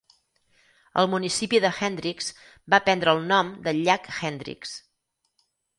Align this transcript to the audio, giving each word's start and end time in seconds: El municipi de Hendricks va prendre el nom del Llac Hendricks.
El 1.01 1.09
municipi 1.11 1.59
de 1.67 1.71
Hendricks 1.81 2.31
va 2.75 2.81
prendre 2.89 3.17
el 3.19 3.25
nom 3.35 3.55
del 3.69 3.87
Llac 3.87 4.13
Hendricks. 4.17 4.79